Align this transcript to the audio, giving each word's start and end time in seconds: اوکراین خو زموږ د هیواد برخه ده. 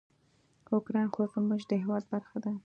اوکراین 0.73 1.07
خو 1.13 1.21
زموږ 1.33 1.61
د 1.67 1.71
هیواد 1.81 2.03
برخه 2.11 2.37
ده. 2.43 2.51